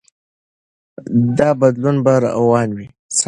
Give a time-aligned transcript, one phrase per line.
[1.37, 2.87] دا بدلون به روان وي.